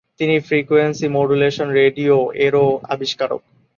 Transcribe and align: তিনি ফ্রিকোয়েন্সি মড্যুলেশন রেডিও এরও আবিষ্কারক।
তিনি 0.19 0.35
ফ্রিকোয়েন্সি 0.47 1.07
মড্যুলেশন 1.15 1.67
রেডিও 1.79 2.15
এরও 2.45 2.65
আবিষ্কারক। 2.93 3.41